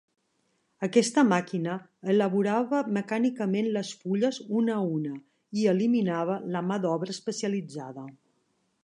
Aquesta 0.85 1.23
màquina 1.31 1.75
elaborava 2.13 2.79
mecànicament 2.97 3.69
les 3.75 3.91
fulles 4.01 4.41
una 4.63 4.79
a 4.79 4.89
una 4.95 5.13
i 5.61 5.69
eliminava 5.75 6.39
la 6.57 6.65
mà 6.71 6.79
d'obra 6.87 7.17
especialitzada. 7.19 8.09